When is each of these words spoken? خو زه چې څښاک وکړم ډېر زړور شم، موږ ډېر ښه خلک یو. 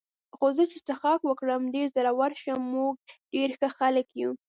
خو 0.35 0.45
زه 0.57 0.63
چې 0.71 0.77
څښاک 0.87 1.19
وکړم 1.25 1.61
ډېر 1.75 1.87
زړور 1.95 2.31
شم، 2.41 2.59
موږ 2.73 2.93
ډېر 3.33 3.49
ښه 3.59 3.69
خلک 3.77 4.07
یو. 4.21 4.31